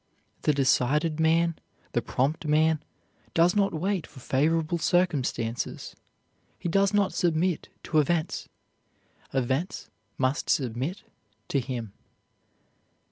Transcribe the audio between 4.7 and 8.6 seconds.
circumstances; he does not submit to events;